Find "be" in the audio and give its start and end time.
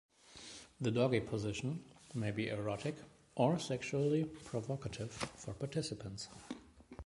2.31-2.47